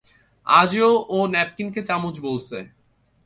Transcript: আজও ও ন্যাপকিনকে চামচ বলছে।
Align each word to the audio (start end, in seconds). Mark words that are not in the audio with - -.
আজও 0.47 0.89
ও 1.09 1.17
ন্যাপকিনকে 1.27 1.81
চামচ 1.83 2.15
বলছে। 2.19 2.57